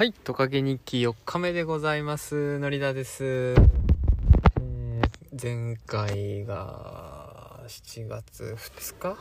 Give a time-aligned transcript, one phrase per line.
[0.00, 2.58] はい、トカゲ日記4日目でございます。
[2.58, 3.22] のりだです。
[3.22, 5.02] えー
[5.38, 9.08] 前回が7月2日？
[9.08, 9.16] の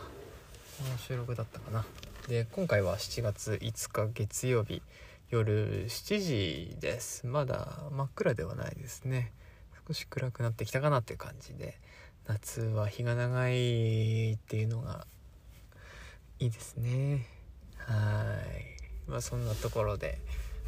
[0.97, 1.83] 収録だったかな。
[2.29, 4.81] で、今回は7月5日月曜日
[5.29, 7.27] 夜7時です。
[7.27, 9.33] まだ真っ暗ではないですね。
[9.85, 11.77] 少し暗くなってきたかなっていう感じで、
[12.25, 15.05] 夏は日が長いっていうのが
[16.39, 17.25] いいですね。
[17.79, 18.37] は
[19.07, 19.11] い。
[19.11, 20.19] まあそんなところで、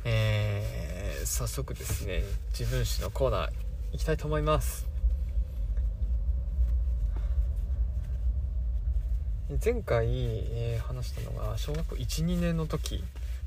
[0.04, 2.24] えー早速ですね
[2.58, 3.50] 自分史のコーナー
[3.92, 4.90] 行きたいと思います。
[9.64, 13.04] 前回、えー話したのが小学校12年の時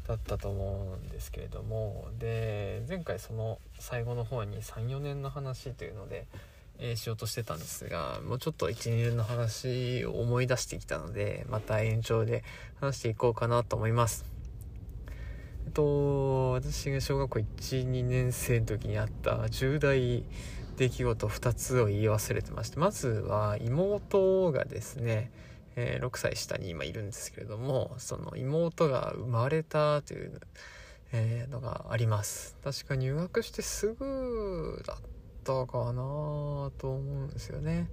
[0.07, 6.27] だったと思うんですけれどもで前回その最後の方に34年の話というので、
[6.79, 12.45] えーしようとしてたんですがもうちょっと12年の話を思い出してきたのでまた延長で
[12.81, 14.34] 話していこうかなと思います。
[15.75, 20.25] と、私が小学校1、2年生の時にあった重大
[20.77, 25.31] 出来事2つを言い忘れてまして、まずは妹がですね、
[25.77, 30.41] えー6歳下に今いるんですけれども、その妹が生まれたという、
[31.12, 32.56] えーのがあります。
[32.62, 34.97] 確か入学してすぐだっ
[35.42, 37.88] たかなと思うんですよね。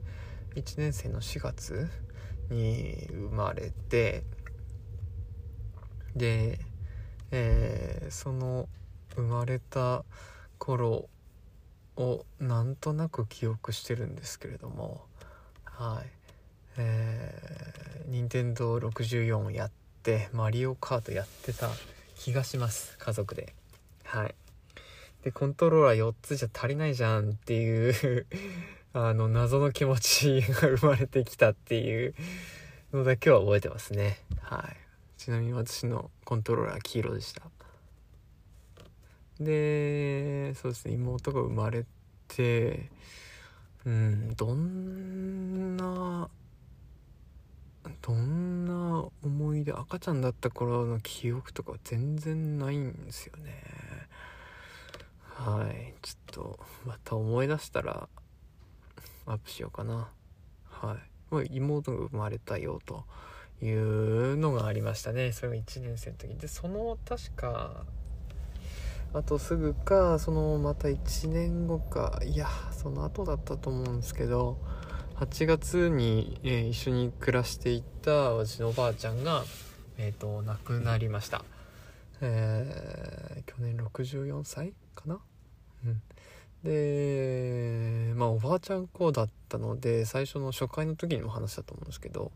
[0.55, 1.89] 1年生の4月
[2.49, 4.23] に生まれて、
[6.15, 6.59] で、
[7.31, 8.67] えーその
[9.15, 10.03] 生まれた
[10.57, 11.09] 頃
[11.97, 15.01] をなんとなく記憶してるんですけれども
[15.81, 16.09] はい。
[16.77, 19.71] えー、任天堂64をやっ
[20.03, 21.69] てマリオカートやってた
[22.15, 22.95] 気がします。
[22.99, 23.55] 家族で。
[24.03, 24.35] はい。
[25.23, 28.27] でコントローラー4つじゃ足りないじゃんっていう
[28.93, 32.13] あの謎の気持ちが生まれてきたっていう
[32.93, 34.19] のだけは覚えてますね。
[34.41, 34.90] はい。
[35.21, 37.43] ちなみに私のコントローラー黄色でした。
[39.39, 41.85] でそうですね妹が生まれ
[42.27, 42.89] て
[43.85, 46.27] うんどんな
[48.01, 53.61] どんな思い出赤ちゃんだった頃の記憶とか全然ないんですよね。
[55.35, 58.09] はいちょっとまた思い出したら
[59.27, 60.09] アップしようかな。
[60.67, 60.97] は
[61.43, 61.47] い。
[61.51, 63.05] 妹が生まれたよと。
[63.61, 65.31] いうのがありましたね。
[65.31, 66.35] それが1年生の時。
[66.35, 67.85] でその確か
[69.13, 72.19] あとすぐかそのまた1年後か。
[72.25, 74.57] いやその後だったと思うんですけど
[75.15, 79.43] 8月に、えー一緒に暮らしていた私のおばあちゃんが、
[79.97, 81.43] えー、と亡くなりました、
[82.21, 85.19] えー去年64歳かな？
[85.85, 86.01] うん。
[86.63, 92.31] でまあおばあちゃん子だったので最初の初回の時にも話したと思うんですけど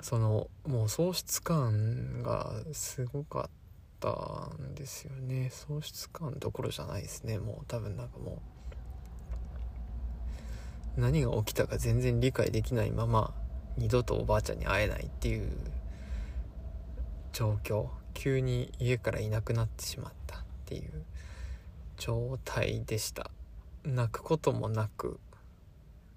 [0.00, 3.50] そのもう喪失感がすごかっ
[4.00, 5.50] たんですよね。
[5.50, 7.38] 喪失感どころじゃないですね。
[7.38, 8.40] もう多分なんかも
[10.96, 13.34] う何が起きたか全然理解できないまま
[13.76, 15.50] 二度とおばあちゃんに会えないっていう
[17.32, 21.04] 状況急に家からいなくなってしまったっていう
[21.96, 23.30] 状態でした。
[23.84, 25.20] 泣くこともなく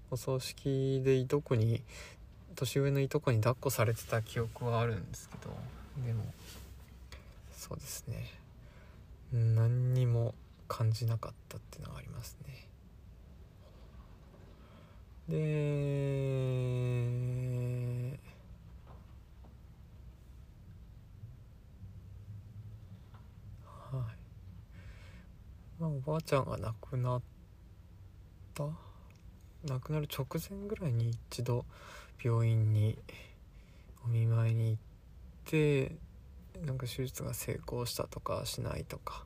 [0.09, 1.83] お葬式でいとこに
[2.55, 5.55] 年上のいとこに抱っこされてた記憶はあるんですけど
[6.05, 6.23] でも
[7.51, 8.25] そうですね。
[9.31, 10.33] 何にも
[10.67, 12.67] 感じなかったっていうのがありますね。
[15.29, 15.37] で
[23.65, 25.81] はい。
[25.81, 27.21] まあおばあちゃんが亡くなっ
[28.53, 28.65] た？
[29.67, 31.65] 亡くなる直前ぐらいに一度
[32.23, 32.97] 病院に
[34.05, 34.77] お見舞いに行っ
[35.45, 35.95] て
[36.65, 39.25] なんか手術が成功したとかしないとか。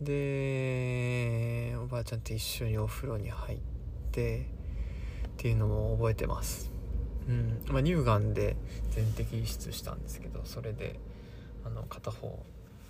[0.00, 3.58] でおばあちゃんと一緒にお風呂に入っ
[4.10, 4.44] てっ
[5.36, 6.70] ていうのも覚えてます。
[7.28, 7.62] うん。
[7.68, 8.56] まあ乳がんで
[8.90, 10.98] 全摘出したんですけどそれで
[11.64, 12.44] あの片方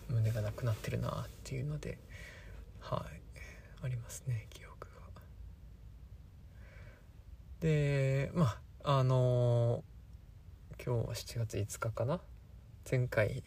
[0.08, 1.98] 胸がなくなってるなっていうので
[2.80, 3.20] はい。
[3.82, 4.94] ありますね記憶が。
[7.60, 9.82] でまああの
[10.84, 12.20] 今日は7月5日かな？
[12.90, 13.42] 前回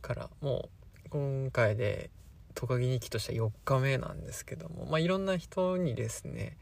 [0.00, 0.68] からも
[1.06, 2.10] う今回で
[2.54, 6.56] トカゲ日記としては4日目なんですけどもまあいろんな人にですね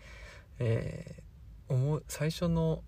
[0.58, 2.82] えー思最初の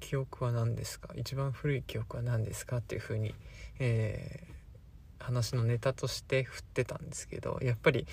[0.00, 1.14] 記憶は何ですか？
[1.16, 2.76] 一番古い記憶は何ですか？
[2.76, 3.34] っていうふうに、
[3.78, 4.52] えー
[5.24, 8.08] 話のネタとして振ってたんですけどやっぱり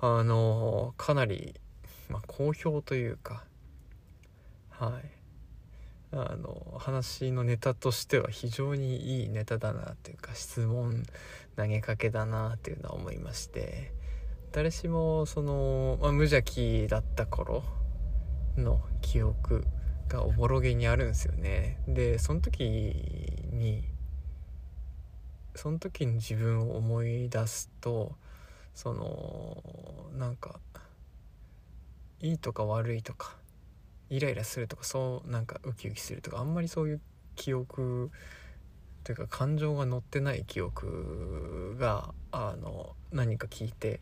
[0.00, 1.60] あのかなり、
[2.08, 3.42] まあ、好評というか
[4.70, 5.23] はい。
[6.16, 11.02] あの話のネタとしては非常にいいネタだなというか質問
[11.56, 13.92] 投げかけだなっていうのは思いまして
[14.52, 17.64] 誰しもその、まあ、無邪気だった頃
[18.56, 19.64] の記憶
[20.08, 21.78] がおぼろげにあるんですよね。
[21.88, 22.62] でその時
[23.52, 23.82] に
[25.56, 28.12] その時に自分を思い出すと
[28.74, 29.62] その
[30.16, 30.60] なんか
[32.20, 33.36] いいとか悪いとか
[34.14, 37.00] イライラするとかそうなんかウキウキするとかあんまりそういう
[37.34, 38.12] 記憶
[39.02, 43.98] というか感情が乗ってない記憶があの何か聞いて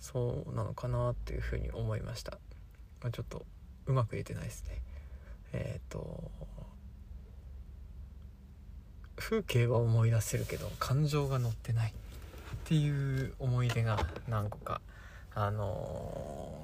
[0.00, 2.32] そうなのかなっていうふうに思いました、
[3.00, 3.46] まあ、ちょっと
[3.86, 4.82] うまく言えてないですね。
[5.54, 6.30] えっ、ー、と
[9.16, 11.94] 風景は思い出せるけど感情が乗ってないっ
[12.64, 13.98] ていう思い出が
[14.28, 14.80] 何個か
[15.34, 16.63] あの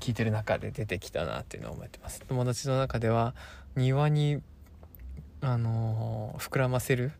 [0.00, 2.22] 聞いてる中で出てきたなっていうのを思ってます。
[2.28, 3.34] 友達の中では
[3.74, 4.42] 庭に
[5.40, 7.12] あのー、膨らませる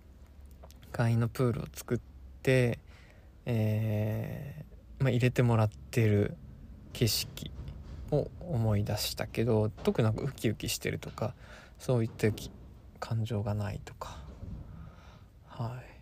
[0.93, 1.99] 簡易のプールを作っ
[2.43, 2.78] て
[3.46, 6.37] えーまあ、入れてもらってる
[6.93, 7.50] 景色
[8.11, 11.34] を思い出したけど特になんかウキウキしてるとか
[11.78, 12.28] そういった
[12.99, 14.19] 感情がないとか。
[15.49, 15.96] はい。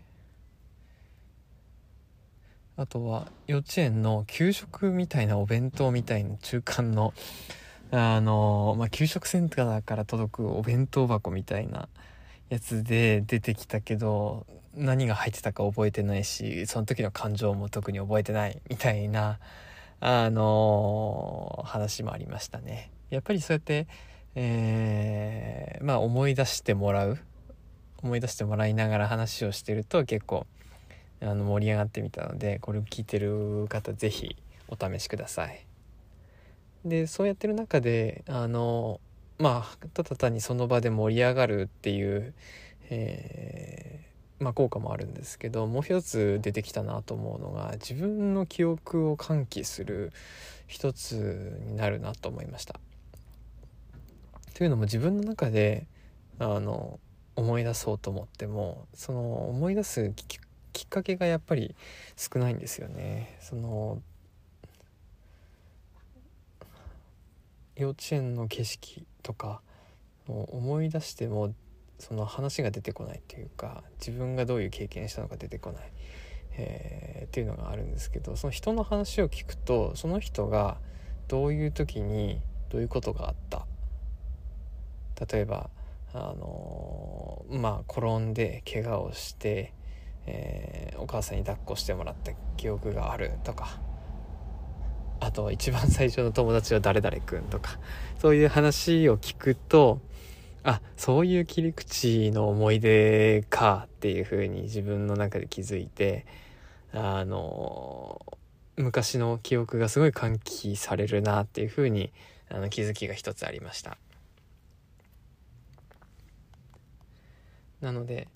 [2.76, 7.14] あとは幼稚園の給食みたいなお弁当みたいな中間の
[7.92, 11.88] あのまあ給食センターから届くお弁当箱みたいな
[12.48, 19.38] やつで出てきたけど何が入ってたか覚えてないしその時の感情も特に覚えてないみたいな
[20.06, 22.90] あの、話もありましたね。
[23.08, 23.86] やっぱりそうやって、
[24.34, 27.18] えー、まあ思い出してもらう
[28.02, 30.46] 思い出してもらいながら話をしてると結構
[31.24, 34.36] あの盛り上がってみたのでこれを聞いてる方是非
[34.68, 35.66] お試しください。
[36.84, 39.00] でそうやってる中であの
[39.38, 42.34] まあただ単にその場で盛り上がるっていう、
[42.90, 50.12] えー、まあ、効果もあるんですけどもう一つ出てきたなと思うのが自分の記憶を喚起する
[50.66, 52.78] 一つになるなと思いました。
[54.52, 55.86] というのも自分の中で
[56.38, 57.00] あの
[57.34, 60.38] 思い出そうと思ってもその思い出すき
[60.84, 61.75] っかけがやっぱり
[62.16, 63.36] 少ないんですよね。
[63.40, 64.02] その
[67.76, 69.60] 幼稚園の景色とか
[70.26, 71.52] もう思い出しても
[71.98, 75.92] その話が出てこないっていうか自分がどういう経験したのか出てこない、
[76.56, 80.78] えー、っていうのがあるんですけどその人の話を聞くとその人が
[81.26, 83.66] どういう時にどういうことがあった
[85.32, 85.69] 例えば
[86.12, 89.72] あのー、まあ転んで怪我をして、
[90.26, 93.80] えー、お母さんに抱っこしてもらった記憶があるとか。
[95.20, 97.78] あと一番最初の友達は誰々くんとか。
[98.18, 100.00] そういう話を聞くと
[100.64, 106.24] あそういう切り口の思い出かっていう風に自分の中で気づいて
[106.92, 108.20] あの
[108.76, 112.12] 昔の記憶がすごい喚起されるなっていう風に
[112.50, 113.98] あに気づきが一つありました。
[117.82, 118.28] なので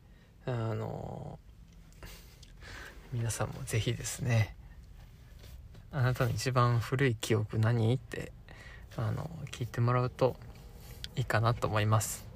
[0.45, 1.39] あの
[3.13, 4.55] 皆さんも是非ですね
[5.91, 7.95] あなたの一番古い記憶何？
[7.95, 8.33] って
[8.97, 10.37] あの聞いてもらうと
[11.17, 12.27] いいかなと思います。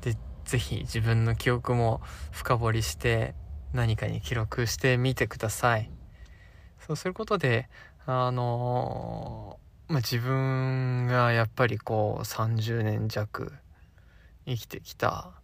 [0.00, 2.00] で是非自分の記憶も
[2.32, 3.34] 深掘りして
[3.72, 5.90] 何かに記録してみてください。
[6.80, 7.68] そうすることで
[8.04, 13.52] あのまあ、自分がやっぱりこう30年弱
[14.46, 15.37] 生きてきた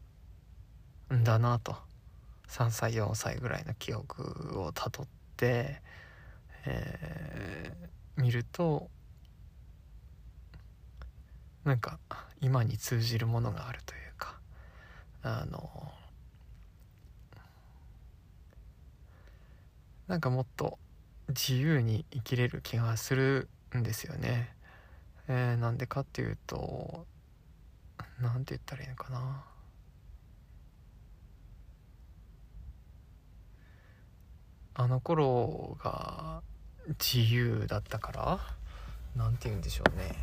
[1.13, 1.77] んだなと
[2.49, 5.07] 3歳4歳ぐらいの記憶をたどっ
[5.37, 5.81] て、
[6.67, 8.89] えー、見ると
[11.65, 11.99] なんか
[12.41, 14.39] 今に通じるものがあるというか
[15.23, 15.93] あの
[20.07, 20.79] なんかもっと
[21.29, 24.55] 自由に生きれる気がするんですよね。
[25.27, 27.07] えー、なんでかっていうと
[28.21, 29.54] 何て言ったらいいのかな。
[34.76, 36.43] あの頃が
[36.88, 38.40] 自由だったから
[39.16, 40.16] 何て言うんでしょうね。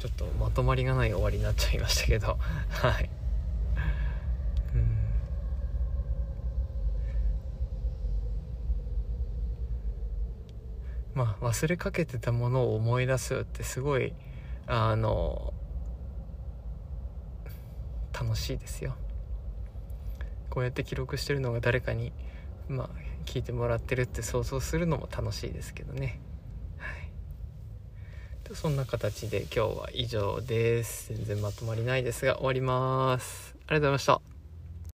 [0.00, 2.36] ちょっとまとまりがない終わりになっちゃいましたけど。
[2.68, 3.10] はい。
[4.74, 4.96] うん。
[11.14, 14.14] まあ忘れかけてたものを思い出すってすごい
[14.66, 15.54] あの
[18.12, 18.96] 楽しいですよ。
[20.50, 22.12] こうやって記録してるのが誰かに
[22.68, 26.18] まあ聞いてもらってるって想像するのも楽しいですけどね、
[26.78, 31.14] はい、そんな形で今日は以上です。
[31.14, 33.54] 全然まとまりないですが終わります。
[33.66, 34.27] ありがとうございました。